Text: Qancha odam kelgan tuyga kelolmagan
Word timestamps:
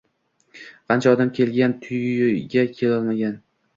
Qancha 0.91 1.13
odam 1.17 1.29
kelgan 1.39 1.77
tuyga 1.85 2.65
kelolmagan 2.81 3.37